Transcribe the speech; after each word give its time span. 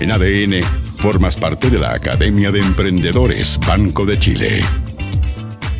En 0.00 0.12
ADN, 0.12 0.62
formas 1.00 1.36
parte 1.36 1.70
de 1.70 1.78
la 1.80 1.92
Academia 1.92 2.52
de 2.52 2.60
Emprendedores 2.60 3.58
Banco 3.66 4.06
de 4.06 4.16
Chile. 4.16 4.60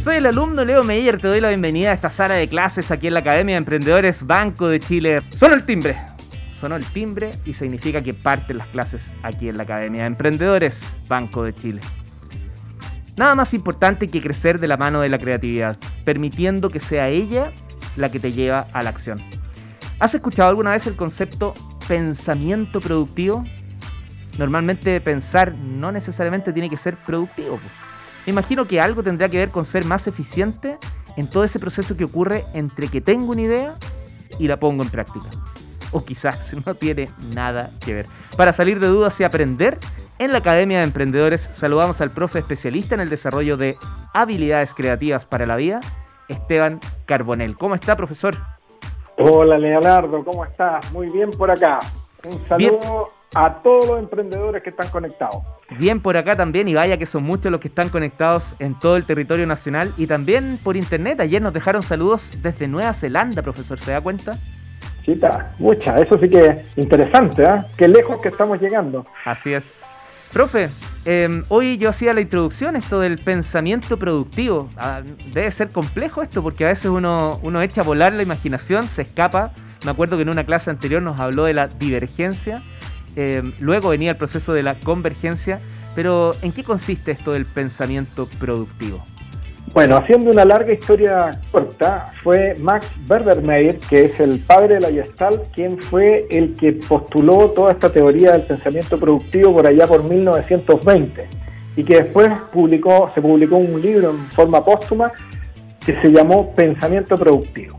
Soy 0.00 0.16
el 0.16 0.26
alumno 0.26 0.64
Leo 0.64 0.82
Meyer, 0.82 1.20
te 1.20 1.28
doy 1.28 1.40
la 1.40 1.50
bienvenida 1.50 1.90
a 1.90 1.92
esta 1.92 2.10
sala 2.10 2.34
de 2.34 2.48
clases 2.48 2.90
aquí 2.90 3.06
en 3.06 3.14
la 3.14 3.20
Academia 3.20 3.54
de 3.54 3.58
Emprendedores 3.58 4.26
Banco 4.26 4.66
de 4.66 4.80
Chile. 4.80 5.22
Sonó 5.30 5.54
el 5.54 5.64
timbre. 5.64 5.96
Sonó 6.60 6.74
el 6.74 6.84
timbre 6.86 7.30
y 7.44 7.52
significa 7.52 8.02
que 8.02 8.12
parten 8.12 8.58
las 8.58 8.66
clases 8.66 9.14
aquí 9.22 9.48
en 9.48 9.56
la 9.56 9.62
Academia 9.62 10.00
de 10.00 10.08
Emprendedores 10.08 10.84
Banco 11.06 11.44
de 11.44 11.54
Chile. 11.54 11.80
Nada 13.16 13.36
más 13.36 13.54
importante 13.54 14.08
que 14.08 14.20
crecer 14.20 14.58
de 14.58 14.66
la 14.66 14.76
mano 14.76 15.00
de 15.00 15.10
la 15.10 15.20
creatividad, 15.20 15.78
permitiendo 16.04 16.70
que 16.70 16.80
sea 16.80 17.06
ella 17.06 17.52
la 17.96 18.10
que 18.10 18.18
te 18.18 18.32
lleva 18.32 18.66
a 18.72 18.82
la 18.82 18.90
acción. 18.90 19.22
¿Has 20.00 20.12
escuchado 20.16 20.48
alguna 20.48 20.72
vez 20.72 20.88
el 20.88 20.96
concepto 20.96 21.54
pensamiento 21.86 22.80
productivo? 22.80 23.44
Normalmente 24.38 25.00
pensar 25.00 25.52
no 25.52 25.90
necesariamente 25.90 26.52
tiene 26.52 26.70
que 26.70 26.76
ser 26.76 26.96
productivo. 26.96 27.58
Me 28.24 28.30
imagino 28.30 28.66
que 28.66 28.80
algo 28.80 29.02
tendrá 29.02 29.28
que 29.28 29.38
ver 29.38 29.50
con 29.50 29.66
ser 29.66 29.84
más 29.84 30.06
eficiente 30.06 30.78
en 31.16 31.28
todo 31.28 31.42
ese 31.42 31.58
proceso 31.58 31.96
que 31.96 32.04
ocurre 32.04 32.46
entre 32.54 32.86
que 32.86 33.00
tengo 33.00 33.32
una 33.32 33.42
idea 33.42 33.74
y 34.38 34.46
la 34.46 34.56
pongo 34.56 34.84
en 34.84 34.90
práctica. 34.90 35.26
O 35.90 36.04
quizás 36.04 36.54
no 36.66 36.74
tiene 36.74 37.10
nada 37.34 37.72
que 37.84 37.94
ver. 37.94 38.06
Para 38.36 38.52
salir 38.52 38.78
de 38.78 38.86
dudas 38.86 39.20
y 39.20 39.24
aprender, 39.24 39.78
en 40.20 40.30
la 40.30 40.38
Academia 40.38 40.78
de 40.78 40.84
Emprendedores 40.84 41.48
saludamos 41.52 42.00
al 42.00 42.10
profe 42.10 42.38
especialista 42.38 42.94
en 42.94 43.00
el 43.00 43.10
desarrollo 43.10 43.56
de 43.56 43.76
habilidades 44.14 44.72
creativas 44.72 45.26
para 45.26 45.46
la 45.46 45.56
vida, 45.56 45.80
Esteban 46.28 46.78
Carbonel. 47.06 47.56
¿Cómo 47.56 47.74
está, 47.74 47.96
profesor? 47.96 48.36
Hola, 49.16 49.58
Leonardo, 49.58 50.24
¿cómo 50.24 50.44
estás? 50.44 50.92
Muy 50.92 51.08
bien 51.08 51.32
por 51.32 51.50
acá. 51.50 51.80
Un 52.24 52.38
saludo 52.38 53.17
a 53.44 53.54
todos 53.58 53.86
los 53.86 53.98
emprendedores 54.00 54.62
que 54.62 54.70
están 54.70 54.88
conectados. 54.88 55.36
Bien 55.78 56.00
por 56.00 56.16
acá 56.16 56.34
también, 56.34 56.66
y 56.66 56.74
vaya 56.74 56.96
que 56.96 57.06
son 57.06 57.22
muchos 57.22 57.52
los 57.52 57.60
que 57.60 57.68
están 57.68 57.88
conectados 57.88 58.56
en 58.58 58.74
todo 58.74 58.96
el 58.96 59.04
territorio 59.04 59.46
nacional 59.46 59.92
y 59.96 60.08
también 60.08 60.58
por 60.64 60.76
internet. 60.76 61.20
Ayer 61.20 61.40
nos 61.40 61.52
dejaron 61.52 61.84
saludos 61.84 62.30
desde 62.42 62.66
Nueva 62.66 62.92
Zelanda, 62.92 63.42
profesor, 63.42 63.78
¿se 63.78 63.92
da 63.92 64.00
cuenta? 64.00 64.36
Chita, 65.04 65.54
mucha, 65.58 65.96
eso 65.98 66.18
sí 66.18 66.28
que 66.28 66.46
es 66.46 66.68
interesante, 66.76 67.44
¿eh? 67.44 67.62
Qué 67.76 67.86
lejos 67.86 68.20
que 68.20 68.28
estamos 68.28 68.60
llegando. 68.60 69.06
Así 69.24 69.52
es. 69.52 69.86
Profe, 70.32 70.68
em, 71.04 71.44
hoy 71.48 71.78
yo 71.78 71.90
hacía 71.90 72.12
la 72.12 72.20
introducción, 72.20 72.74
esto 72.74 73.00
del 73.00 73.18
pensamiento 73.18 73.98
productivo. 73.98 74.68
Ah, 74.76 75.00
debe 75.32 75.50
ser 75.52 75.70
complejo 75.70 76.22
esto 76.22 76.42
porque 76.42 76.64
a 76.64 76.68
veces 76.68 76.86
uno, 76.86 77.38
uno 77.42 77.62
echa 77.62 77.82
a 77.82 77.84
volar 77.84 78.12
la 78.12 78.22
imaginación, 78.22 78.88
se 78.88 79.02
escapa. 79.02 79.52
Me 79.84 79.92
acuerdo 79.92 80.16
que 80.16 80.22
en 80.22 80.28
una 80.28 80.44
clase 80.44 80.70
anterior 80.70 81.00
nos 81.00 81.20
habló 81.20 81.44
de 81.44 81.54
la 81.54 81.68
divergencia, 81.68 82.60
em, 83.16 83.52
luego 83.58 83.90
venía 83.90 84.12
el 84.12 84.16
proceso 84.16 84.52
de 84.52 84.62
la 84.62 84.78
convergencia, 84.78 85.60
pero 85.94 86.32
¿en 86.42 86.52
qué 86.52 86.64
consiste 86.64 87.12
esto 87.12 87.32
del 87.32 87.46
pensamiento 87.46 88.28
productivo? 88.38 89.04
Bueno, 89.74 89.96
haciendo 89.96 90.30
una 90.30 90.44
larga 90.44 90.72
historia 90.72 91.30
corta, 91.52 92.06
fue 92.22 92.56
Max 92.58 92.90
Werbermeier, 93.08 93.78
que 93.78 94.06
es 94.06 94.18
el 94.18 94.38
padre 94.38 94.74
de 94.74 94.80
la 94.80 94.90
Gestalt, 94.90 95.50
quien 95.52 95.78
fue 95.78 96.26
el 96.30 96.56
que 96.56 96.72
postuló 96.72 97.50
toda 97.50 97.72
esta 97.72 97.92
teoría 97.92 98.32
del 98.32 98.42
pensamiento 98.42 98.98
productivo 98.98 99.52
por 99.52 99.66
allá 99.66 99.86
por 99.86 100.02
1920 100.02 101.26
y 101.76 101.84
que 101.84 102.02
después 102.02 102.36
publicó, 102.52 103.10
se 103.14 103.20
publicó 103.20 103.56
un 103.56 103.80
libro 103.80 104.10
en 104.10 104.18
forma 104.30 104.64
póstuma 104.64 105.12
que 105.84 106.00
se 106.00 106.08
llamó 106.08 106.52
Pensamiento 106.54 107.16
Productivo. 107.18 107.77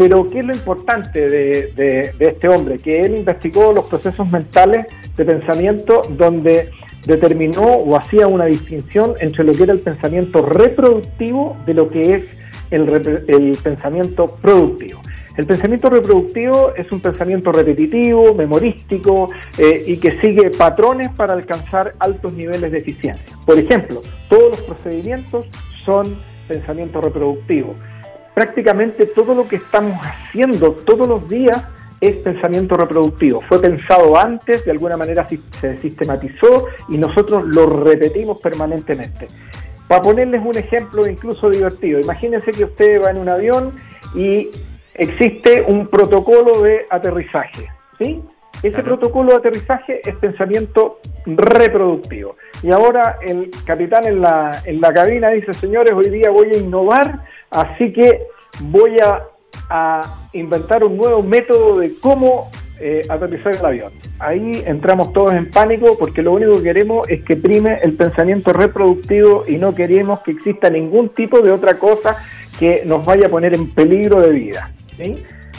Pero 0.00 0.26
¿qué 0.28 0.38
es 0.38 0.46
lo 0.46 0.54
importante 0.54 1.28
de, 1.28 2.14
este 2.20 2.48
hombre? 2.48 2.78
Que 2.78 3.02
él 3.02 3.16
investigó 3.16 3.70
los 3.74 3.84
procesos 3.84 4.30
mentales 4.30 4.86
de 5.14 5.26
pensamiento 5.26 6.00
donde 6.16 6.70
determinó 7.04 7.60
o 7.60 7.96
hacía 7.96 8.26
una 8.26 8.46
distinción 8.46 9.12
entre 9.20 9.44
lo 9.44 9.52
que 9.52 9.64
era 9.64 9.74
el 9.74 9.80
pensamiento 9.80 10.40
reproductivo 10.40 11.54
de 11.66 11.74
lo 11.74 11.90
que 11.90 12.14
es 12.14 12.38
el, 12.70 13.58
pensamiento 13.62 14.26
productivo. 14.40 15.02
El 15.36 15.44
pensamiento 15.44 15.90
reproductivo 15.90 16.72
es 16.74 16.90
un 16.92 17.02
pensamiento 17.02 17.52
repetitivo, 17.52 18.34
memorístico 18.34 19.28
eh, 19.58 19.84
y 19.86 19.98
que 19.98 20.12
sigue 20.12 20.48
patrones 20.48 21.10
para 21.10 21.34
alcanzar 21.34 21.92
altos 21.98 22.32
niveles 22.32 22.72
de 22.72 22.78
eficiencia. 22.78 23.36
Por 23.44 23.58
ejemplo, 23.58 24.00
todos 24.30 24.52
los 24.52 24.62
procedimientos 24.62 25.44
son 25.84 26.18
pensamiento 26.48 27.02
reproductivo. 27.02 27.74
Prácticamente 28.34 29.06
todo 29.06 29.34
lo 29.34 29.48
que 29.48 29.56
estamos 29.56 29.98
haciendo 30.02 30.72
todos 30.72 31.06
los 31.06 31.28
días 31.28 31.62
es 32.00 32.16
pensamiento 32.16 32.76
reproductivo. 32.76 33.42
Fue 33.48 33.60
pensado 33.60 34.18
antes, 34.18 34.64
de 34.64 34.70
alguna 34.70 34.96
manera 34.96 35.28
se 35.60 35.78
sistematizó 35.80 36.66
y 36.88 36.96
nosotros 36.96 37.44
lo 37.46 37.66
repetimos 37.66 38.38
permanentemente. 38.40 39.28
Para 39.86 40.02
ponerles 40.02 40.40
un 40.44 40.56
ejemplo 40.56 41.06
incluso 41.06 41.50
divertido, 41.50 42.00
imagínense 42.00 42.52
que 42.52 42.64
usted 42.64 43.02
va 43.02 43.10
en 43.10 43.18
un 43.18 43.28
avión 43.28 43.74
y 44.14 44.48
existe 44.94 45.62
un 45.66 45.88
protocolo 45.88 46.62
de 46.62 46.86
aterrizaje. 46.88 47.68
¿sí? 47.98 48.22
Ese 48.62 48.82
protocolo 48.82 49.30
de 49.32 49.38
aterrizaje 49.38 50.00
es 50.08 50.14
pensamiento 50.16 51.00
reproductivo. 51.26 52.36
Y 52.62 52.70
ahora 52.70 53.18
el 53.22 53.50
capitán 53.64 54.06
en 54.06 54.20
la, 54.20 54.62
en 54.64 54.80
la 54.80 54.92
cabina 54.92 55.30
dice, 55.30 55.54
señores, 55.54 55.92
hoy 55.94 56.10
día 56.10 56.30
voy 56.30 56.50
a 56.50 56.58
innovar, 56.58 57.20
así 57.50 57.92
que 57.92 58.26
voy 58.60 58.98
a 59.00 59.24
a 59.70 60.02
inventar 60.32 60.82
un 60.84 60.96
nuevo 60.96 61.22
método 61.22 61.78
de 61.78 61.94
cómo 62.00 62.50
eh, 62.80 63.02
aterrizar 63.08 63.54
el 63.54 63.64
avión. 63.64 63.92
Ahí 64.18 64.62
entramos 64.66 65.12
todos 65.12 65.32
en 65.34 65.48
pánico 65.48 65.96
porque 65.98 66.22
lo 66.22 66.32
único 66.32 66.56
que 66.56 66.64
queremos 66.64 67.08
es 67.08 67.22
que 67.24 67.36
prime 67.36 67.76
el 67.82 67.94
pensamiento 67.94 68.52
reproductivo 68.52 69.44
y 69.46 69.56
no 69.56 69.74
queremos 69.74 70.20
que 70.20 70.32
exista 70.32 70.68
ningún 70.68 71.10
tipo 71.10 71.40
de 71.40 71.52
otra 71.52 71.78
cosa 71.78 72.16
que 72.58 72.82
nos 72.84 73.06
vaya 73.06 73.26
a 73.28 73.30
poner 73.30 73.54
en 73.54 73.70
peligro 73.70 74.20
de 74.20 74.32
vida. 74.32 74.70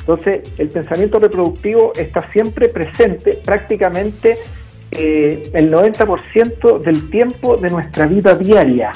Entonces, 0.01 0.51
el 0.57 0.67
pensamiento 0.69 1.19
reproductivo 1.19 1.94
está 1.95 2.22
siempre 2.22 2.69
presente 2.69 3.39
prácticamente 3.44 4.38
eh, 4.91 5.44
el 5.53 5.72
90% 5.72 6.79
del 6.79 7.09
tiempo 7.09 7.56
de 7.56 7.69
nuestra 7.69 8.07
vida 8.07 8.35
diaria. 8.35 8.91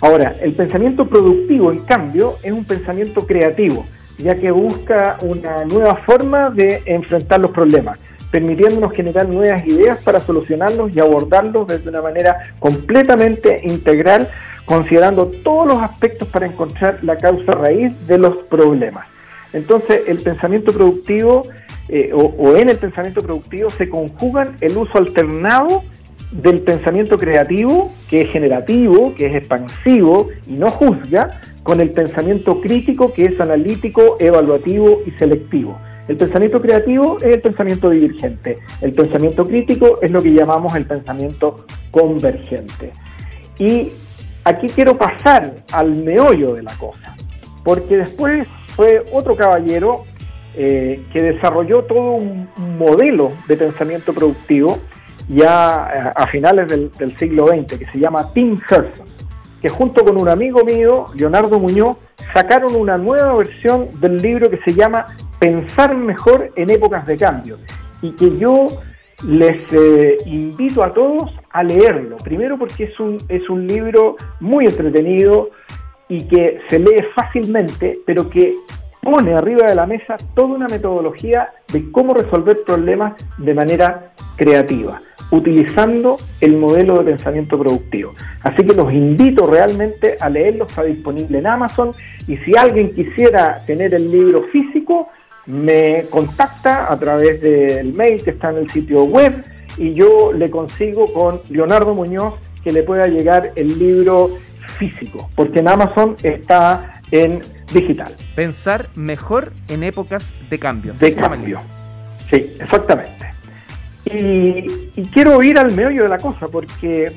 Ahora, 0.00 0.34
el 0.40 0.54
pensamiento 0.54 1.06
productivo, 1.06 1.70
en 1.70 1.84
cambio, 1.84 2.34
es 2.42 2.52
un 2.52 2.64
pensamiento 2.64 3.26
creativo, 3.26 3.86
ya 4.18 4.34
que 4.36 4.50
busca 4.50 5.18
una 5.22 5.64
nueva 5.64 5.94
forma 5.94 6.50
de 6.50 6.82
enfrentar 6.86 7.40
los 7.40 7.50
problemas, 7.50 8.00
permitiéndonos 8.30 8.92
generar 8.92 9.28
nuevas 9.28 9.66
ideas 9.66 10.02
para 10.02 10.20
solucionarlos 10.20 10.90
y 10.92 11.00
abordarlos 11.00 11.66
desde 11.66 11.88
una 11.88 12.02
manera 12.02 12.36
completamente 12.58 13.60
integral, 13.64 14.28
considerando 14.64 15.26
todos 15.26 15.66
los 15.66 15.82
aspectos 15.82 16.28
para 16.28 16.46
encontrar 16.46 16.98
la 17.02 17.16
causa 17.16 17.52
raíz 17.52 17.92
de 18.06 18.18
los 18.18 18.36
problemas. 18.44 19.15
Entonces, 19.52 20.02
el 20.06 20.18
pensamiento 20.18 20.72
productivo 20.72 21.44
eh, 21.88 22.10
o, 22.12 22.18
o 22.18 22.56
en 22.56 22.68
el 22.68 22.78
pensamiento 22.78 23.20
productivo 23.20 23.70
se 23.70 23.88
conjugan 23.88 24.56
el 24.60 24.76
uso 24.76 24.98
alternado 24.98 25.84
del 26.30 26.60
pensamiento 26.60 27.16
creativo, 27.16 27.92
que 28.10 28.22
es 28.22 28.30
generativo, 28.30 29.14
que 29.14 29.26
es 29.26 29.36
expansivo 29.36 30.28
y 30.46 30.54
no 30.54 30.70
juzga, 30.70 31.40
con 31.62 31.80
el 31.80 31.90
pensamiento 31.90 32.60
crítico, 32.60 33.12
que 33.12 33.24
es 33.24 33.40
analítico, 33.40 34.16
evaluativo 34.20 35.02
y 35.06 35.10
selectivo. 35.12 35.76
El 36.08 36.16
pensamiento 36.16 36.60
creativo 36.60 37.18
es 37.18 37.34
el 37.34 37.40
pensamiento 37.40 37.90
divergente. 37.90 38.58
El 38.80 38.92
pensamiento 38.92 39.44
crítico 39.44 39.98
es 40.00 40.10
lo 40.10 40.22
que 40.22 40.32
llamamos 40.32 40.76
el 40.76 40.86
pensamiento 40.86 41.66
convergente. 41.90 42.92
Y 43.58 43.90
aquí 44.44 44.68
quiero 44.68 44.96
pasar 44.96 45.54
al 45.72 45.96
meollo 45.96 46.54
de 46.54 46.62
la 46.62 46.76
cosa, 46.76 47.16
porque 47.64 47.96
después 47.96 48.46
fue 48.76 49.02
otro 49.10 49.34
caballero 49.34 50.04
eh, 50.54 51.02
que 51.12 51.22
desarrolló 51.22 51.84
todo 51.84 52.12
un 52.12 52.48
modelo 52.56 53.32
de 53.48 53.56
pensamiento 53.56 54.12
productivo 54.12 54.78
ya 55.28 56.12
a 56.14 56.26
finales 56.28 56.68
del, 56.68 57.18
siglo 57.18 57.48
XX, 57.48 57.78
que 57.78 57.86
se 57.86 57.98
llama 57.98 58.32
Tim 58.32 58.60
Herson, 58.68 59.06
que 59.60 59.68
junto 59.68 60.04
con 60.04 60.20
un 60.20 60.28
amigo 60.28 60.64
mío, 60.64 61.06
Leonardo 61.14 61.58
Muñoz, 61.58 61.96
sacaron 62.32 62.76
una 62.76 62.96
nueva 62.96 63.34
versión 63.34 63.88
del 64.00 64.18
libro 64.18 64.48
que 64.48 64.58
se 64.58 64.72
llama 64.72 65.16
Pensar 65.40 65.96
mejor 65.96 66.52
en 66.54 66.70
épocas 66.70 67.06
de 67.06 67.16
cambio, 67.16 67.58
y 68.02 68.12
que 68.12 68.38
yo 68.38 68.68
les 69.26 69.72
eh, 69.72 70.18
invito 70.26 70.84
a 70.84 70.92
todos 70.92 71.34
a 71.50 71.62
leerlo. 71.62 72.18
Primero 72.18 72.56
porque 72.58 72.84
es 72.84 73.00
un, 73.00 73.18
es 73.28 73.48
un 73.48 73.66
libro 73.66 74.16
muy 74.40 74.66
entretenido 74.66 75.50
y 76.08 76.26
que 76.26 76.60
se 76.68 76.78
lee 76.78 77.04
fácilmente, 77.14 77.98
pero 78.06 78.28
que 78.28 78.54
pone 79.00 79.34
arriba 79.34 79.68
de 79.68 79.74
la 79.74 79.86
mesa 79.86 80.16
toda 80.34 80.54
una 80.54 80.68
metodología 80.68 81.48
de 81.72 81.90
cómo 81.90 82.14
resolver 82.14 82.62
problemas 82.64 83.14
de 83.38 83.54
manera 83.54 84.12
creativa 84.36 85.00
utilizando 85.30 86.18
el 86.40 86.56
modelo 86.56 86.98
de 86.98 87.04
pensamiento 87.04 87.58
productivo. 87.58 88.14
Así 88.42 88.64
que 88.64 88.74
los 88.74 88.92
invito 88.92 89.46
realmente 89.46 90.16
a 90.20 90.28
leerlo, 90.28 90.66
está 90.66 90.82
disponible 90.84 91.38
en 91.38 91.46
Amazon 91.46 91.90
y 92.28 92.36
si 92.38 92.56
alguien 92.56 92.94
quisiera 92.94 93.64
tener 93.66 93.94
el 93.94 94.10
libro 94.10 94.44
físico, 94.52 95.08
me 95.46 96.04
contacta 96.10 96.92
a 96.92 96.98
través 96.98 97.40
del 97.40 97.92
mail 97.94 98.22
que 98.22 98.30
está 98.30 98.50
en 98.50 98.58
el 98.58 98.70
sitio 98.70 99.04
web 99.04 99.44
y 99.78 99.92
yo 99.92 100.32
le 100.32 100.50
consigo 100.50 101.12
con 101.12 101.40
Leonardo 101.50 101.94
Muñoz 101.94 102.34
que 102.64 102.72
le 102.72 102.82
pueda 102.82 103.06
llegar 103.06 103.50
el 103.54 103.78
libro 103.78 104.30
físico, 104.78 105.30
porque 105.34 105.60
en 105.60 105.68
Amazon 105.68 106.16
está 106.22 106.92
en 107.10 107.40
digital. 107.72 108.12
Pensar 108.34 108.88
mejor 108.94 109.52
en 109.68 109.82
épocas 109.82 110.34
de 110.50 110.58
cambios. 110.58 110.98
De 110.98 111.14
cambio. 111.14 111.60
Sí, 112.30 112.56
exactamente. 112.60 113.32
Y, 114.04 114.90
y, 114.94 115.10
quiero 115.12 115.42
ir 115.42 115.58
al 115.58 115.72
meollo 115.72 116.04
de 116.04 116.08
la 116.08 116.18
cosa, 116.18 116.46
porque 116.46 117.16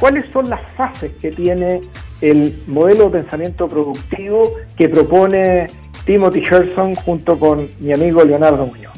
¿cuáles 0.00 0.24
son 0.32 0.48
las 0.48 0.60
fases 0.74 1.12
que 1.20 1.30
tiene 1.32 1.82
el 2.22 2.56
modelo 2.66 3.10
de 3.10 3.20
pensamiento 3.20 3.68
productivo 3.68 4.54
que 4.76 4.88
propone 4.88 5.66
Timothy 6.06 6.40
Gerson 6.40 6.94
junto 6.94 7.38
con 7.38 7.68
mi 7.80 7.92
amigo 7.92 8.24
Leonardo 8.24 8.66
Muñoz? 8.66 8.92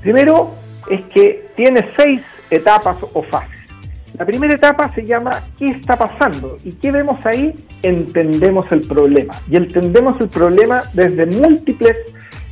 Primero 0.00 0.54
es 0.88 1.02
que 1.06 1.50
tiene 1.56 1.90
seis 1.96 2.20
etapas 2.50 2.98
o 3.12 3.22
fases. 3.22 3.59
La 4.18 4.26
primera 4.26 4.54
etapa 4.54 4.92
se 4.94 5.06
llama 5.06 5.44
¿qué 5.58 5.70
está 5.70 5.96
pasando? 5.96 6.56
¿Y 6.64 6.72
qué 6.72 6.90
vemos 6.90 7.24
ahí? 7.24 7.54
Entendemos 7.82 8.70
el 8.72 8.82
problema. 8.82 9.34
Y 9.50 9.56
entendemos 9.56 10.20
el 10.20 10.28
problema 10.28 10.82
desde 10.94 11.26
múltiples 11.26 11.96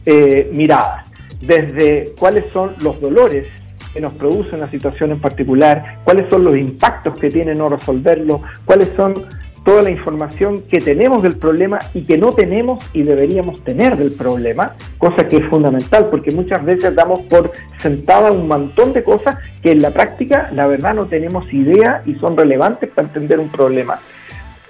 eh, 0.06 0.48
miradas 0.52 1.08
desde 1.40 2.12
cuáles 2.18 2.44
son 2.52 2.74
los 2.80 3.00
dolores 3.00 3.46
que 3.92 4.00
nos 4.00 4.12
produce 4.14 4.54
una 4.54 4.70
situación 4.70 5.12
en 5.12 5.20
particular, 5.20 5.98
cuáles 6.04 6.28
son 6.28 6.44
los 6.44 6.56
impactos 6.56 7.16
que 7.16 7.30
tiene 7.30 7.54
no 7.54 7.68
resolverlo, 7.68 8.42
cuáles 8.64 8.90
son 8.96 9.26
toda 9.68 9.82
la 9.82 9.90
información 9.90 10.62
que 10.62 10.80
tenemos 10.80 11.22
del 11.22 11.36
problema 11.36 11.78
y 11.92 12.02
que 12.02 12.16
no 12.16 12.32
tenemos 12.32 12.82
y 12.94 13.02
deberíamos 13.02 13.62
tener 13.64 13.98
del 13.98 14.12
problema, 14.12 14.72
cosa 14.96 15.28
que 15.28 15.36
es 15.36 15.46
fundamental 15.50 16.06
porque 16.10 16.30
muchas 16.30 16.64
veces 16.64 16.94
damos 16.94 17.26
por 17.26 17.52
sentada 17.76 18.32
un 18.32 18.48
montón 18.48 18.94
de 18.94 19.04
cosas 19.04 19.36
que 19.62 19.72
en 19.72 19.82
la 19.82 19.90
práctica 19.90 20.48
la 20.54 20.66
verdad 20.66 20.94
no 20.94 21.04
tenemos 21.04 21.52
idea 21.52 22.02
y 22.06 22.14
son 22.14 22.34
relevantes 22.34 22.88
para 22.88 23.08
entender 23.08 23.38
un 23.38 23.50
problema. 23.50 24.00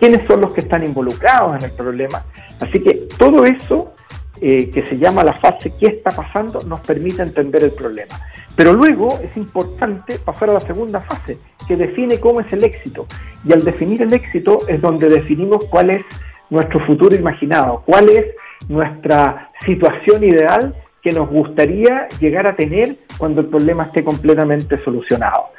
¿Quiénes 0.01 0.27
son 0.27 0.41
los 0.41 0.51
que 0.51 0.63
están 0.63 0.83
involucrados 0.83 1.55
en 1.55 1.71
el 1.71 1.77
problema? 1.77 2.25
Así 2.59 2.81
que 2.81 3.07
todo 3.17 3.45
eso 3.45 3.95
eh, 4.41 4.69
que 4.69 4.83
se 4.89 4.99
llama 4.99 5.23
la 5.23 5.35
fase 5.35 5.75
¿qué 5.79 5.87
está 5.87 6.11
pasando? 6.11 6.59
nos 6.67 6.81
permite 6.81 7.23
entender 7.23 7.63
el 7.63 7.71
problema. 7.71 8.17
Pero 8.59 8.73
luego 8.73 9.21
es 9.23 9.37
importante 9.37 10.19
pasar 10.19 10.51
a 10.51 10.55
la 10.55 10.61
segunda 10.61 11.01
fase, 11.03 11.39
que 11.69 11.77
define 11.77 12.19
cómo 12.19 12.41
es 12.41 12.53
el 12.53 12.65
éxito. 12.65 13.07
Y 13.45 13.53
al 13.53 13.63
definir 13.63 14.03
el 14.03 14.13
éxito 14.13 14.67
es 14.67 14.81
donde 14.81 15.09
definimos 15.09 15.67
cuál 15.67 15.91
es 15.91 16.05
nuestro 16.51 16.85
futuro 16.85 17.15
imaginado, 17.15 17.85
cuál 17.87 18.09
es 18.09 18.27
nuestra 18.69 19.53
situación 19.65 20.25
ideal 20.25 20.75
que 21.01 21.13
nos 21.13 21.31
gustaría 21.31 22.09
llegar 22.19 22.49
a 22.49 22.57
tener 22.57 22.97
cuando 23.17 23.43
el 23.43 23.47
problema 23.47 23.85
esté 23.85 24.03
completamente 24.03 24.83
solucionado. 24.83 25.51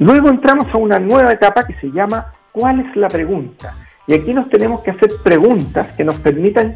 Luego 0.00 0.28
entramos 0.28 0.66
a 0.74 0.78
una 0.78 0.98
nueva 0.98 1.32
etapa 1.32 1.64
que 1.64 1.74
se 1.74 1.92
llama 1.92 2.32
¿cuál 2.50 2.80
es 2.80 2.96
la 2.96 3.06
pregunta? 3.06 3.72
Y 4.08 4.14
aquí 4.14 4.34
nos 4.34 4.48
tenemos 4.48 4.80
que 4.80 4.90
hacer 4.90 5.10
preguntas 5.22 5.92
que 5.92 6.02
nos 6.02 6.16
permitan 6.16 6.74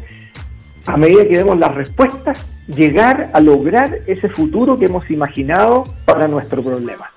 a 0.85 0.97
medida 0.97 1.27
que 1.27 1.37
demos 1.37 1.57
las 1.57 1.73
respuestas, 1.73 2.45
llegar 2.67 3.29
a 3.33 3.39
lograr 3.39 3.99
ese 4.07 4.29
futuro 4.29 4.77
que 4.77 4.85
hemos 4.85 5.09
imaginado 5.09 5.83
para 6.05 6.27
nuestro 6.27 6.61
problema. 6.61 7.09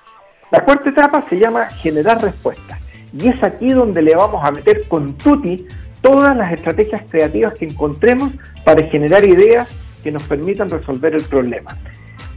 La 0.51 0.63
cuarta 0.63 0.89
etapa 0.89 1.25
se 1.29 1.37
llama 1.37 1.65
generar 1.65 2.21
respuestas 2.21 2.79
y 3.17 3.27
es 3.27 3.43
aquí 3.43 3.69
donde 3.69 4.01
le 4.01 4.15
vamos 4.15 4.43
a 4.45 4.51
meter 4.51 4.87
con 4.87 5.13
tutti 5.15 5.65
todas 6.01 6.35
las 6.35 6.51
estrategias 6.51 7.03
creativas 7.09 7.55
que 7.55 7.65
encontremos 7.65 8.31
para 8.63 8.83
generar 8.87 9.25
ideas 9.25 9.67
que 10.03 10.11
nos 10.11 10.23
permitan 10.23 10.69
resolver 10.69 11.15
el 11.15 11.23
problema. 11.23 11.77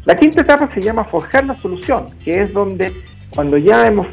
La 0.04 0.18
quinta 0.18 0.40
etapa 0.40 0.68
se 0.74 0.80
llama 0.80 1.04
forjar 1.04 1.44
la 1.44 1.54
solución, 1.56 2.06
que 2.24 2.42
es 2.42 2.52
donde 2.52 2.92
cuando 3.34 3.58
ya 3.58 3.86
hemos 3.86 4.06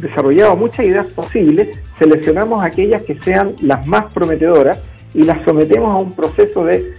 desarrollado 0.00 0.54
muchas 0.54 0.86
ideas 0.86 1.06
posibles, 1.06 1.76
seleccionamos 1.98 2.62
aquellas 2.62 3.02
que 3.02 3.18
sean 3.20 3.56
las 3.60 3.84
más 3.86 4.12
prometedoras 4.12 4.78
y 5.14 5.22
las 5.22 5.44
sometemos 5.44 5.90
a 5.90 6.02
un 6.02 6.12
proceso 6.12 6.64
de, 6.64 6.94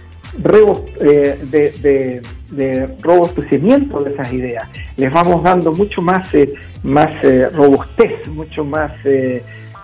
eh, 1.00 1.38
de, 1.50 2.22
de, 2.50 2.88
robustecimiento 3.00 4.02
de 4.02 4.12
esas 4.12 4.32
ideas. 4.32 4.68
Les 4.96 5.12
vamos 5.12 5.42
dando 5.42 5.72
mucho 5.72 6.02
más, 6.02 6.32
eh, 6.34 6.52
más 6.82 7.10
eh, 7.24 7.48
robustez, 7.50 8.28
mucho 8.28 8.64
más 8.64 8.92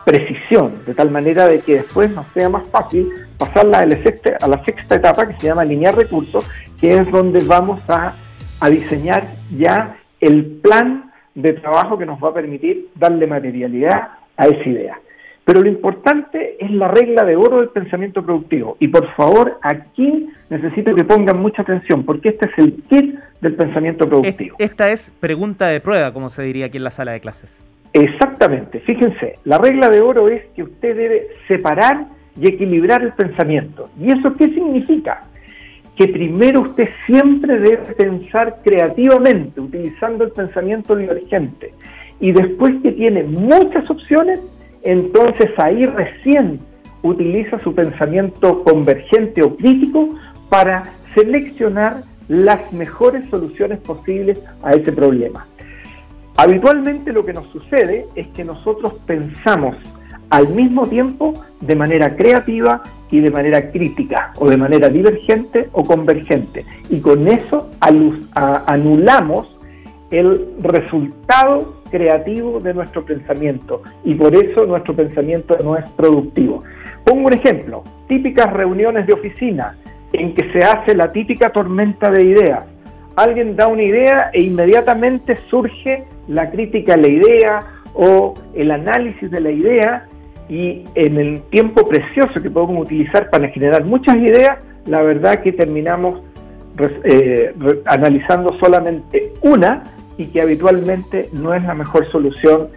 precisión, 0.04 0.82
de 0.86 0.94
tal 0.94 1.10
manera 1.10 1.46
de 1.46 1.60
que 1.60 1.76
después 1.76 2.10
nos 2.14 2.26
sea 2.28 2.48
más 2.48 2.69
fácil 2.70 3.10
pasarla 3.36 3.80
a 3.80 3.86
la 3.86 4.02
sexta, 4.02 4.38
a 4.40 4.48
la 4.48 4.64
sexta 4.64 4.94
etapa 4.96 5.28
que 5.28 5.38
se 5.38 5.48
llama 5.48 5.62
alinear 5.62 5.94
recursos, 5.94 6.48
que 6.80 6.96
es 6.96 7.10
donde 7.10 7.40
vamos 7.40 7.80
a, 7.88 8.14
a 8.60 8.70
diseñar 8.70 9.25
ya 9.56 9.96
el 10.20 10.46
plan 10.62 11.12
de 11.34 11.52
trabajo 11.52 11.98
que 11.98 12.06
nos 12.06 12.22
va 12.22 12.30
a 12.30 12.34
permitir 12.34 12.88
darle 12.94 13.26
materialidad 13.26 14.08
a 14.36 14.46
esa 14.46 14.69
idea. 14.69 14.98
Pero 15.48 15.62
lo 15.62 15.68
importante 15.70 16.62
es 16.62 16.70
la 16.70 16.88
regla 16.88 17.24
de 17.24 17.34
oro 17.34 17.60
del 17.60 17.70
pensamiento 17.70 18.22
productivo. 18.22 18.76
Y 18.80 18.88
por 18.88 19.10
favor, 19.14 19.56
aquí 19.62 20.28
necesito 20.50 20.94
que 20.94 21.04
pongan 21.04 21.40
mucha 21.40 21.62
atención, 21.62 22.04
porque 22.04 22.28
este 22.28 22.50
es 22.50 22.58
el 22.58 22.74
kit 22.82 23.18
del 23.40 23.54
pensamiento 23.54 24.06
productivo. 24.06 24.56
Esta 24.58 24.90
es 24.90 25.10
pregunta 25.20 25.68
de 25.68 25.80
prueba, 25.80 26.12
como 26.12 26.28
se 26.28 26.42
diría 26.42 26.66
aquí 26.66 26.76
en 26.76 26.84
la 26.84 26.90
sala 26.90 27.12
de 27.12 27.20
clases. 27.20 27.64
Exactamente. 27.94 28.80
Fíjense, 28.80 29.38
la 29.44 29.56
regla 29.56 29.88
de 29.88 30.02
oro 30.02 30.28
es 30.28 30.44
que 30.54 30.64
usted 30.64 30.94
debe 30.94 31.28
separar 31.48 32.04
y 32.38 32.46
equilibrar 32.46 33.00
el 33.02 33.14
pensamiento. 33.14 33.88
¿Y 33.98 34.12
eso 34.12 34.34
qué 34.36 34.50
significa? 34.50 35.24
Que 35.96 36.08
primero 36.08 36.60
usted 36.60 36.90
siempre 37.06 37.58
debe 37.58 37.94
pensar 37.96 38.58
creativamente, 38.62 39.62
utilizando 39.62 40.24
el 40.24 40.30
pensamiento 40.32 40.94
divergente. 40.94 41.72
Y 42.20 42.32
después 42.32 42.74
que 42.82 42.92
tiene 42.92 43.22
muchas 43.22 43.88
opciones, 43.88 44.40
entonces 44.82 45.50
ahí 45.58 45.86
recién 45.86 46.60
utiliza 47.02 47.58
su 47.60 47.75
pensamiento 47.75 48.62
convergente 48.64 49.42
o 49.42 49.56
crítico 49.56 50.14
para 50.48 50.84
seleccionar 51.14 52.02
las 52.28 52.72
mejores 52.72 53.28
soluciones 53.30 53.78
posibles 53.80 54.38
a 54.62 54.72
ese 54.72 54.92
problema. 54.92 55.46
Habitualmente 56.36 57.12
lo 57.12 57.25
que 57.25 57.32
nos 57.32 57.48
sucede 57.48 58.06
es 58.14 58.28
que 58.28 58.44
nosotros 58.44 58.94
pensamos 59.06 59.76
al 60.30 60.48
mismo 60.48 60.86
tiempo 60.86 61.34
de 61.60 61.75
manera 61.75 62.14
creativa 62.14 62.82
y 63.10 63.20
de 63.20 63.30
manera 63.30 63.70
crítica, 63.70 64.32
o 64.36 64.48
de 64.48 64.56
manera 64.56 64.88
divergente 64.88 65.69
o 65.72 65.82
convergente. 65.82 66.64
Y 66.90 67.00
con 67.00 67.26
eso 67.26 67.70
anulamos 68.66 69.57
el 70.10 70.49
resultado 70.60 71.75
creativo 71.90 72.61
de 72.61 72.75
nuestro 72.75 73.04
pensamiento 73.04 73.82
y 74.04 74.14
por 74.14 74.35
eso 74.35 74.66
nuestro 74.66 74.94
pensamiento 74.94 75.56
no 75.62 75.76
es 75.76 75.85
productivo. 75.90 76.62
Pongo 77.04 77.26
un 77.26 77.32
ejemplo, 77.32 77.82
típicas 78.06 78.52
reuniones 78.52 79.06
de 79.06 79.12
oficina 79.12 79.75
en 80.12 80.35
que 80.35 80.50
se 80.52 80.64
hace 80.64 80.94
la 80.94 81.12
típica 81.12 81.50
tormenta 81.50 82.11
de 82.11 82.25
ideas. 82.25 82.64
Alguien 83.16 83.56
da 83.56 83.66
una 83.66 83.82
idea 83.82 84.30
e 84.32 84.42
inmediatamente 84.42 85.37
surge 85.50 86.04
la 86.28 86.50
crítica 86.50 86.94
a 86.94 86.97
la 86.97 87.09
idea 87.09 87.59
o 87.94 88.35
el 88.54 88.71
análisis 88.71 89.30
de 89.30 89.40
la 89.40 89.50
idea 89.50 90.06
y 90.49 90.85
en 90.94 91.18
el 91.18 91.42
tiempo 91.50 91.87
precioso 91.87 92.40
que 92.40 92.50
podemos 92.50 92.87
utilizar 92.87 93.28
para 93.28 93.49
generar 93.49 93.85
muchas 93.85 94.16
ideas, 94.16 94.59
la 94.87 95.02
verdad 95.02 95.42
que 95.42 95.52
terminamos 95.52 96.23
eh, 97.04 97.52
analizando 97.87 98.56
solamente 98.61 99.32
una 99.42 99.82
y 100.18 100.26
que 100.26 100.42
habitualmente 100.42 101.30
no 101.32 101.54
es 101.54 101.62
la 101.62 101.75
mejor 101.75 102.10
solución 102.10 102.68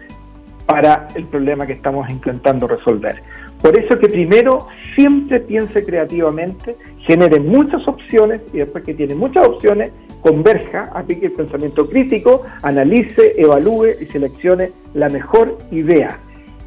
para 0.64 1.08
el 1.14 1.26
problema 1.26 1.66
que 1.66 1.74
estamos 1.74 2.08
intentando 2.08 2.66
resolver. 2.66 3.22
Por 3.60 3.78
eso 3.78 3.98
que 3.98 4.08
primero 4.08 4.68
siempre 4.94 5.40
piense 5.40 5.84
creativamente, 5.84 6.76
genere 7.00 7.38
muchas 7.40 7.86
opciones 7.86 8.40
y 8.52 8.58
después 8.58 8.84
que 8.84 8.94
tiene 8.94 9.14
muchas 9.14 9.46
opciones, 9.46 9.92
converja, 10.20 10.90
aplique 10.94 11.26
el 11.26 11.32
pensamiento 11.32 11.88
crítico, 11.88 12.42
analice, 12.62 13.34
evalúe 13.36 13.88
y 14.00 14.06
seleccione 14.06 14.72
la 14.94 15.08
mejor 15.08 15.58
idea. 15.70 16.18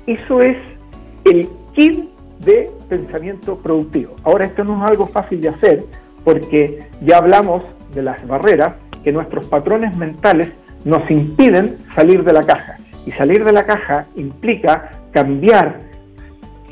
Eso 0.07 0.41
es 0.41 0.57
el 1.23 1.47
kit 1.73 2.09
de 2.45 2.69
pensamiento 2.89 3.57
productivo. 3.57 4.15
Ahora 4.23 4.45
esto 4.45 4.63
no 4.63 4.83
es 4.83 4.91
algo 4.91 5.07
fácil 5.07 5.41
de 5.41 5.49
hacer 5.49 5.83
porque 6.23 6.83
ya 7.01 7.17
hablamos 7.17 7.63
de 7.93 8.03
las 8.03 8.25
barreras 8.27 8.75
que 9.03 9.11
nuestros 9.11 9.45
patrones 9.47 9.95
mentales 9.95 10.49
nos 10.85 11.09
impiden 11.11 11.77
salir 11.93 12.23
de 12.23 12.31
la 12.31 12.43
caja. 12.43 12.77
Y 13.05 13.11
salir 13.11 13.43
de 13.43 13.51
la 13.51 13.65
caja 13.65 14.05
implica 14.15 14.91
cambiar 15.11 15.81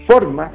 formas 0.07 0.51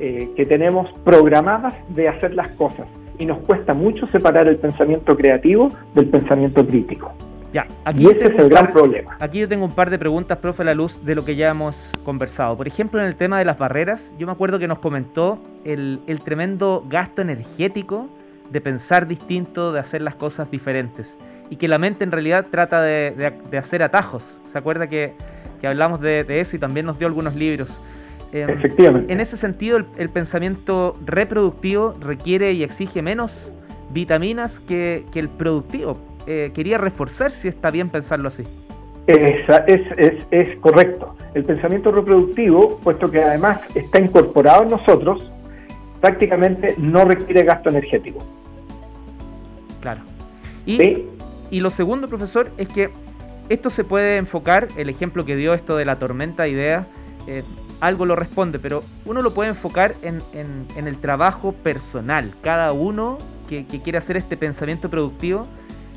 eh, 0.00 0.30
que 0.34 0.46
tenemos 0.46 0.90
programadas 1.04 1.74
de 1.90 2.08
hacer 2.08 2.34
las 2.34 2.48
cosas. 2.48 2.86
Y 3.18 3.26
nos 3.26 3.38
cuesta 3.40 3.74
mucho 3.74 4.06
separar 4.08 4.48
el 4.48 4.56
pensamiento 4.56 5.16
creativo 5.16 5.68
del 5.94 6.08
pensamiento 6.08 6.66
crítico. 6.66 7.12
Ya, 7.52 7.66
aquí 7.84 8.04
y 8.04 8.06
ese 8.06 8.32
es 8.32 8.38
el 8.38 8.48
gran 8.48 8.72
problema. 8.72 9.16
Aquí 9.20 9.40
yo 9.40 9.48
tengo 9.48 9.66
un 9.66 9.72
par 9.72 9.90
de 9.90 9.98
preguntas, 9.98 10.38
profe, 10.38 10.62
a 10.62 10.64
la 10.64 10.74
luz 10.74 11.04
de 11.04 11.14
lo 11.14 11.22
que 11.22 11.36
ya 11.36 11.50
hemos 11.50 11.92
conversado. 12.02 12.56
Por 12.56 12.66
ejemplo, 12.66 12.98
en 12.98 13.06
el 13.06 13.14
tema 13.14 13.38
de 13.38 13.44
las 13.44 13.58
barreras, 13.58 14.14
yo 14.18 14.26
me 14.26 14.32
acuerdo 14.32 14.58
que 14.58 14.66
nos 14.66 14.78
comentó 14.78 15.38
el, 15.64 16.00
el 16.06 16.22
tremendo 16.22 16.82
gasto 16.88 17.20
energético 17.20 18.08
de 18.50 18.60
pensar 18.60 19.06
distinto, 19.06 19.72
de 19.72 19.80
hacer 19.80 20.02
las 20.02 20.14
cosas 20.14 20.50
diferentes. 20.50 21.18
Y 21.50 21.56
que 21.56 21.68
la 21.68 21.78
mente 21.78 22.04
en 22.04 22.12
realidad 22.12 22.46
trata 22.50 22.82
de, 22.82 23.32
hacer 23.58 23.82
atajos. 23.82 24.34
¿Se 24.46 24.58
acuerda 24.58 24.88
que, 24.88 25.14
hablamos 25.64 26.00
de, 26.00 26.24
eso 26.40 26.56
y 26.56 26.58
también 26.58 26.86
nos 26.86 26.98
dio 26.98 27.08
algunos 27.08 27.34
libros? 27.34 27.68
Em, 28.32 28.48
Efectivamente. 28.48 29.12
En 29.12 29.20
ese 29.20 29.36
sentido, 29.36 29.78
el, 29.96 30.08
pensamiento 30.08 30.96
reproductivo 31.04 31.94
requiere 32.00 32.52
y 32.52 32.62
exige 32.62 33.02
menos 33.02 33.52
vitaminas 33.90 34.60
que, 34.60 35.04
el 35.14 35.28
productivo. 35.28 35.98
Eh, 36.26 36.52
quería 36.54 36.78
reforzar 36.78 37.30
si 37.30 37.48
está 37.48 37.70
bien 37.70 37.90
pensarlo 37.90 38.28
así. 38.28 38.44
Es, 39.06 39.48
es, 39.66 40.24
es, 40.30 40.58
correcto. 40.60 41.16
El 41.34 41.44
pensamiento 41.44 41.90
reproductivo, 41.90 42.78
puesto 42.84 43.10
que 43.10 43.20
además 43.20 43.60
está 43.74 44.00
incorporado 44.00 44.62
en 44.62 44.68
nosotros, 44.68 45.28
prácticamente 46.02 46.74
no 46.76 47.06
requiere 47.06 47.44
gasto 47.44 47.70
energético. 47.70 48.22
Claro. 49.80 50.02
Y, 50.66 51.06
y 51.50 51.60
lo 51.60 51.70
segundo, 51.70 52.08
profesor, 52.08 52.50
es 52.58 52.68
que 52.68 52.90
esto 53.48 53.70
se 53.70 53.84
puede 53.84 54.18
enfocar, 54.18 54.68
el 54.76 54.90
ejemplo 54.90 55.24
que 55.24 55.34
dio 55.36 55.54
esto 55.54 55.78
de 55.78 55.86
la 55.86 55.98
tormenta 55.98 56.42
de 56.42 56.50
ideas, 56.50 56.86
eh, 57.26 57.42
algo 57.80 58.04
lo 58.04 58.16
responde, 58.16 58.58
pero 58.58 58.84
uno 59.06 59.22
lo 59.22 59.32
puede 59.32 59.50
enfocar 59.50 59.94
en, 60.02 60.22
en, 60.34 60.86
el 60.86 60.98
trabajo 60.98 61.52
personal. 61.52 62.34
Cada 62.42 62.72
uno 62.72 63.18
que, 63.48 63.66
que 63.66 63.80
quiere 63.80 63.98
hacer 63.98 64.16
este 64.18 64.36
pensamiento 64.36 64.90
productivo 64.90 65.46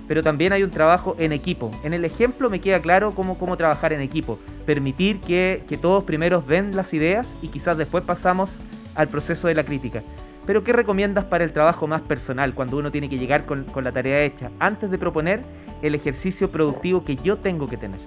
pero 0.07 0.21
también 0.21 0.53
hay 0.53 0.63
un 0.63 0.71
trabajo 0.71 1.15
en 1.19 1.31
equipo. 1.31 1.71
En 1.83 1.93
el 1.93 2.05
ejemplo 2.05 2.49
me 2.49 2.61
queda 2.61 2.79
claro 2.79 3.13
cómo, 3.15 3.37
cómo 3.37 3.57
trabajar 3.57 3.93
en 3.93 4.01
equipo. 4.01 4.39
Permitir 4.65 5.19
que, 5.19 5.63
todos 5.81 6.03
primero 6.03 6.41
ven 6.41 6.75
las 6.75 6.93
ideas 6.93 7.35
y 7.41 7.47
quizás 7.47 7.77
después 7.77 8.03
pasamos 8.03 8.51
al 8.95 9.07
proceso 9.07 9.47
de 9.47 9.55
la 9.55 9.63
crítica. 9.63 10.01
Pero 10.45 10.63
¿qué 10.63 10.73
recomiendas 10.73 11.25
para 11.25 11.43
el 11.43 11.51
trabajo 11.51 11.87
más 11.87 12.01
personal 12.01 12.53
cuando 12.53 12.77
uno 12.77 12.91
tiene 12.91 13.09
que 13.09 13.17
llegar 13.17 13.45
con, 13.45 13.65
la 13.83 13.91
tarea 13.91 14.21
hecha 14.21 14.51
antes 14.59 14.91
de 14.91 14.97
proponer 14.97 15.41
el 15.81 15.95
ejercicio 15.95 16.49
productivo 16.51 17.03
que 17.03 17.15
yo 17.15 17.37
tengo 17.37 17.67
que 17.67 17.77
tener? 17.77 17.99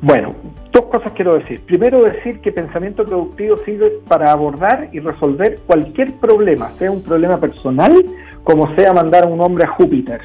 Bueno, 0.00 0.34
dos 0.72 0.86
cosas 0.86 1.12
quiero 1.12 1.34
decir. 1.36 1.60
Primero 1.66 2.02
decir 2.02 2.40
que 2.40 2.52
pensamiento 2.52 3.04
productivo 3.04 3.56
sirve 3.64 3.92
para 4.08 4.32
abordar 4.32 4.88
y 4.92 5.00
resolver 5.00 5.60
cualquier 5.66 6.12
problema, 6.14 6.70
sea 6.70 6.90
un 6.90 7.02
problema 7.02 7.38
personal 7.38 8.04
como 8.42 8.74
sea 8.76 8.92
mandar 8.92 9.24
a 9.24 9.26
un 9.28 9.40
hombre 9.40 9.64
a 9.64 9.68
Júpiter. 9.68 10.20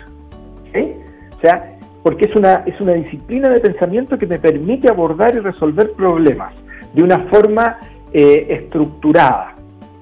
O 1.38 1.42
sea, 1.42 1.78
porque 2.04 2.26
es 2.26 2.36
una, 2.36 2.64
es 2.66 2.80
una 2.82 2.94
disciplina 2.94 3.50
de 3.50 3.60
pensamiento 3.60 4.18
que 4.18 4.28
me 4.28 4.40
permite 4.40 4.90
abordar 4.90 5.36
y 5.36 5.40
resolver 5.40 5.92
problemas 5.94 6.54
de 6.94 7.04
una 7.04 7.20
forma 7.30 7.78
eh, 8.12 8.48
estructurada, 8.50 9.56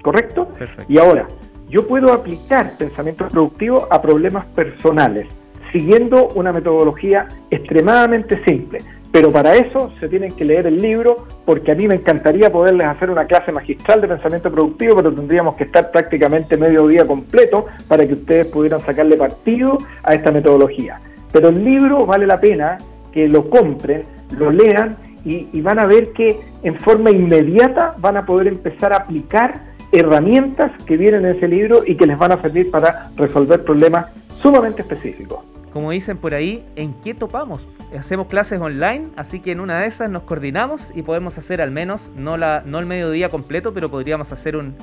¿correcto? 0.07 0.47
Y 0.87 0.99
ahora, 0.99 1.27
yo 1.67 1.85
puedo 1.85 2.13
aplicar 2.13 2.77
pensamiento 2.77 3.27
productivo 3.27 3.89
a 3.91 4.01
problemas 4.01 4.45
personales, 4.55 5.27
siguiendo 5.73 6.29
una 6.29 6.53
metodología 6.53 7.27
extremadamente 7.51 8.41
simple. 8.45 8.79
Pero 9.11 9.33
para 9.33 9.55
eso 9.55 9.91
se 9.99 10.07
tienen 10.07 10.31
que 10.31 10.45
leer 10.45 10.65
el 10.65 10.81
libro, 10.81 11.27
porque 11.43 11.73
a 11.73 11.75
mí 11.75 11.89
me 11.89 11.95
encantaría 11.95 12.49
poderles 12.49 12.87
hacer 12.87 13.09
una 13.09 13.25
clase 13.25 13.51
magistral 13.51 13.99
de 13.99 14.07
pensamiento 14.07 14.49
productivo, 14.49 14.95
pero 14.95 15.13
tendríamos 15.13 15.55
que 15.57 15.65
estar 15.65 15.91
prácticamente 15.91 16.55
medio 16.55 16.87
día 16.87 17.05
completo 17.05 17.65
para 17.89 18.07
que 18.07 18.13
ustedes 18.13 18.47
pudieran 18.47 18.79
sacarle 18.79 19.17
partido 19.17 19.77
a 20.03 20.13
esta 20.13 20.31
metodología. 20.31 21.01
Pero 21.33 21.49
el 21.49 21.65
libro 21.65 22.05
vale 22.05 22.25
la 22.25 22.39
pena 22.39 22.77
que 23.11 23.27
lo 23.27 23.49
compren, 23.49 24.05
lo 24.37 24.51
lean 24.51 24.95
y, 25.25 25.59
van 25.59 25.79
a 25.79 25.85
ver 25.85 26.13
que 26.13 26.39
en 26.63 26.79
forma 26.79 27.09
inmediata 27.09 27.95
van 27.97 28.15
a 28.15 28.25
poder 28.25 28.47
empezar 28.47 28.93
a 28.93 28.97
aplicar 28.97 29.66
herramientas 29.91 30.71
que 30.85 30.97
vienen 30.97 31.25
en 31.25 31.35
ese 31.35 31.47
libro 31.47 31.83
y 31.85 31.95
que 31.95 32.05
les 32.05 32.17
van 32.17 32.31
a 32.31 32.41
servir 32.41 32.69
para 32.71 33.09
resolver 33.15 33.63
problemas 33.63 34.13
sumamente 34.41 34.81
específicos. 34.81 35.39
Como 35.71 35.91
dicen 35.91 36.17
por 36.17 36.33
ahí, 36.33 36.65
¿en 36.75 36.93
qué 37.03 37.13
topamos? 37.13 37.67
Hacemos 37.97 38.27
clases 38.27 38.59
online, 38.59 39.07
así 39.15 39.39
que 39.39 39.51
en 39.51 39.59
una 39.59 39.81
de 39.81 39.87
esas 39.87 40.09
nos 40.09 40.23
coordinamos 40.23 40.95
y 40.95 41.03
podemos 41.03 41.37
hacer 41.37 41.61
al 41.61 41.71
menos, 41.71 42.11
no, 42.15 42.37
la, 42.37 42.63
no 42.65 42.79
el 42.79 42.85
mediodía 42.85 43.29
completo, 43.29 43.73
pero 43.73 43.89
podríamos 43.89 44.31
hacer 44.31 44.55
un, 44.55 44.75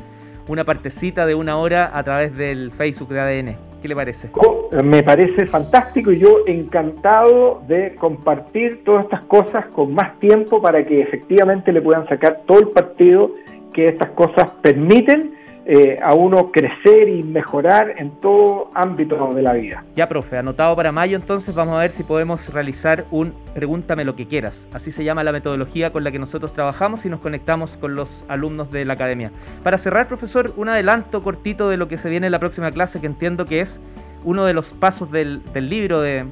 una 0.49 0.64
partecita 0.64 1.26
de 1.26 1.34
una 1.34 1.56
hora 1.56 1.90
a 1.92 2.02
través 2.02 2.37
del 2.37 2.70
Facebook 2.70 3.08
de 3.08 3.20
ADN. 3.20 3.56
¿Qué 3.82 3.88
le 3.88 3.94
parece? 3.94 4.30
Oh, 4.34 4.70
me 4.82 5.02
parece 5.02 5.44
fantástico 5.44 6.11
y 6.11 6.18
yo 6.18 6.38
encantado 6.46 7.62
de 7.68 7.94
compartir 7.96 8.82
todas 8.82 9.04
estas 9.04 9.23
cosas 9.25 9.66
con 9.75 9.92
más 9.92 10.18
tiempo 10.20 10.62
para 10.62 10.87
que 10.87 11.02
efectivamente 11.02 11.70
le 11.70 11.82
puedan 11.82 12.08
sacar 12.08 12.42
todo 12.46 12.61
el 12.61 12.68
partido 12.68 13.32
que 13.74 13.86
estas 13.86 14.10
cosas 14.10 14.50
permiten 14.62 15.34
eh, 15.66 15.98
a 16.02 16.12
uno 16.12 16.52
crecer 16.52 17.08
y 17.08 17.22
mejorar 17.22 17.94
en 17.96 18.10
todo 18.20 18.70
ámbito 18.74 19.30
de 19.34 19.40
la 19.40 19.54
vida. 19.54 19.82
Ya, 19.96 20.06
profe, 20.06 20.36
anotado 20.36 20.76
para 20.76 20.92
mayo, 20.92 21.16
entonces 21.16 21.54
vamos 21.54 21.74
a 21.74 21.78
ver 21.78 21.90
si 21.90 22.02
podemos 22.02 22.52
realizar 22.52 23.06
un 23.10 23.32
Pregúntame 23.54 24.04
lo 24.04 24.14
que 24.14 24.26
quieras. 24.26 24.68
Así 24.74 24.90
se 24.90 25.04
llama 25.04 25.24
la 25.24 25.32
metodología 25.32 25.90
con 25.90 26.04
la 26.04 26.12
que 26.12 26.18
nosotros 26.18 26.52
trabajamos 26.52 27.06
y 27.06 27.08
nos 27.08 27.20
conectamos 27.20 27.78
con 27.78 27.94
los 27.94 28.26
alumnos 28.28 28.70
de 28.70 28.84
la 28.84 28.92
academia. 28.92 29.30
Para 29.62 29.78
cerrar, 29.78 30.06
profesor, 30.06 30.52
un 30.58 30.68
adelanto 30.68 31.22
cortito 31.22 31.70
de 31.70 31.78
lo 31.78 31.88
que 31.88 31.96
se 31.96 32.10
viene 32.10 32.26
en 32.26 32.32
la 32.32 32.40
próxima 32.40 32.70
clase, 32.70 33.00
que 33.00 33.06
entiendo 33.06 33.46
que 33.46 33.60
es 33.60 33.80
uno 34.24 34.44
de 34.44 34.52
los 34.52 34.74
pasos 34.74 35.10
del, 35.10 35.42
libro 35.54 36.02
de, 36.02 36.26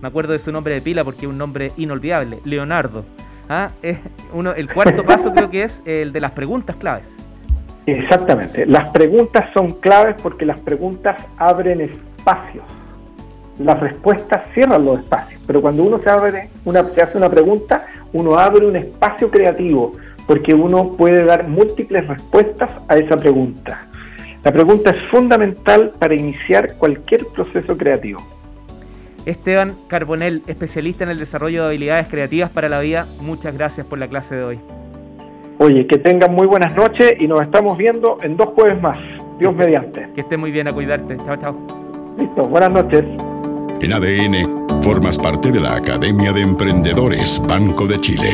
me 0.00 0.06
acuerdo 0.06 0.32
de 0.32 0.38
su 0.38 0.52
nombre 0.52 0.74
de 0.74 0.80
pila 0.80 1.02
porque 1.02 1.22
es 1.22 1.28
un 1.28 1.38
nombre 1.38 1.72
inolvidable, 1.76 2.38
Leonardo. 2.44 3.04
¿Ah? 3.48 3.70
Es 3.82 3.98
uno, 4.32 4.52
el 4.52 4.72
cuarto 4.72 5.04
paso 5.06 5.32
creo 5.32 5.48
que 5.48 5.62
es 5.62 5.82
el 5.84 6.12
de 6.12 6.20
las 6.20 6.32
preguntas 6.32 6.76
claves. 6.76 7.16
Exactamente. 7.86 8.66
Las 8.66 8.88
preguntas 8.88 9.48
son 9.54 9.74
claves 9.74 10.16
porque 10.20 10.44
las 10.44 10.58
preguntas 10.58 11.16
abren 11.36 11.80
espacios. 11.80 12.64
Las 13.58 13.78
respuestas 13.80 14.42
cierran 14.52 14.84
los 14.84 15.00
espacios. 15.00 15.40
Pero 15.46 15.62
cuando 15.62 15.84
uno 15.84 16.00
se, 16.00 16.10
abre 16.10 16.50
una, 16.64 16.82
se 16.82 17.00
hace 17.00 17.16
una 17.16 17.30
pregunta, 17.30 17.86
uno 18.12 18.36
abre 18.38 18.66
un 18.66 18.76
espacio 18.76 19.30
creativo 19.30 19.92
porque 20.26 20.52
uno 20.52 20.96
puede 20.96 21.24
dar 21.24 21.46
múltiples 21.46 22.06
respuestas 22.08 22.70
a 22.88 22.96
esa 22.96 23.16
pregunta. 23.16 23.86
La 24.42 24.52
pregunta 24.52 24.90
es 24.90 25.02
fundamental 25.10 25.92
para 25.98 26.14
iniciar 26.14 26.74
cualquier 26.74 27.26
proceso 27.26 27.76
creativo. 27.76 28.20
Esteban 29.26 29.76
Carbonell, 29.88 30.42
especialista 30.46 31.04
en 31.04 31.10
el 31.10 31.18
desarrollo 31.18 31.62
de 31.62 31.68
habilidades 31.68 32.06
creativas 32.06 32.50
para 32.50 32.68
la 32.68 32.80
vida, 32.80 33.06
muchas 33.20 33.54
gracias 33.54 33.86
por 33.86 33.98
la 33.98 34.08
clase 34.08 34.36
de 34.36 34.44
hoy. 34.44 34.58
Oye, 35.58 35.86
que 35.86 35.98
tengan 35.98 36.32
muy 36.32 36.46
buenas 36.46 36.74
noches 36.76 37.14
y 37.18 37.26
nos 37.26 37.42
estamos 37.42 37.76
viendo 37.76 38.18
en 38.22 38.36
dos 38.36 38.50
jueves 38.54 38.80
más. 38.80 38.98
Dios 39.38 39.54
mediante. 39.54 40.08
Que 40.14 40.20
esté 40.22 40.36
muy 40.36 40.50
bien 40.50 40.68
a 40.68 40.72
cuidarte. 40.72 41.16
Chao, 41.24 41.36
chao. 41.36 41.56
Listo, 42.18 42.44
buenas 42.44 42.72
noches. 42.72 43.04
En 43.80 43.92
ADN, 43.92 44.82
formas 44.82 45.18
parte 45.18 45.50
de 45.50 45.60
la 45.60 45.74
Academia 45.74 46.32
de 46.32 46.42
Emprendedores 46.42 47.42
Banco 47.46 47.86
de 47.86 48.00
Chile. 48.00 48.30